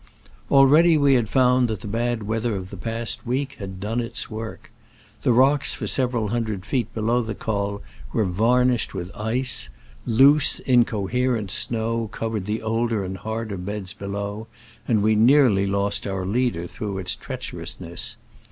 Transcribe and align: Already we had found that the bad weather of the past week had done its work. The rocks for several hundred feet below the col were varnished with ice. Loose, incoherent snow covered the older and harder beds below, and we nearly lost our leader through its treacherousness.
Already 0.49 0.97
we 0.97 1.13
had 1.13 1.29
found 1.29 1.67
that 1.67 1.81
the 1.81 1.87
bad 1.87 2.23
weather 2.23 2.55
of 2.55 2.71
the 2.71 2.75
past 2.75 3.23
week 3.23 3.57
had 3.59 3.79
done 3.79 4.01
its 4.01 4.31
work. 4.31 4.71
The 5.21 5.31
rocks 5.31 5.75
for 5.75 5.85
several 5.85 6.29
hundred 6.29 6.65
feet 6.65 6.91
below 6.95 7.21
the 7.21 7.35
col 7.35 7.83
were 8.11 8.25
varnished 8.25 8.95
with 8.95 9.15
ice. 9.15 9.69
Loose, 10.07 10.59
incoherent 10.61 11.51
snow 11.51 12.07
covered 12.07 12.47
the 12.47 12.63
older 12.63 13.03
and 13.05 13.15
harder 13.15 13.57
beds 13.57 13.93
below, 13.93 14.47
and 14.87 15.03
we 15.03 15.13
nearly 15.13 15.67
lost 15.67 16.07
our 16.07 16.25
leader 16.25 16.65
through 16.65 16.97
its 16.97 17.13
treacherousness. 17.15 18.15